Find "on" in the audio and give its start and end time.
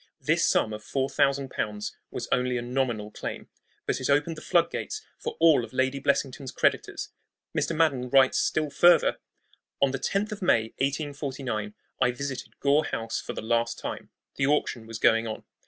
9.79-9.91, 15.27-15.43